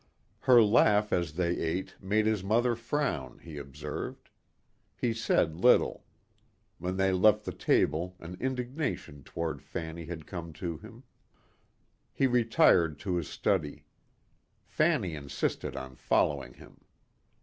[0.39, 4.31] Her laugh as they ate made his mother frown, he observed.
[4.97, 6.05] He said little.
[6.79, 11.03] When they left the table an indignation toward Fanny had come to him.
[12.11, 13.85] He retired to his study.
[14.65, 16.79] Fanny insisted on following him.